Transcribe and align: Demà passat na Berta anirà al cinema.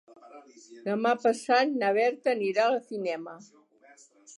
Demà 0.87 1.11
passat 1.25 1.77
na 1.83 1.93
Berta 2.01 2.35
anirà 2.37 2.67
al 2.71 2.83
cinema. 2.91 3.41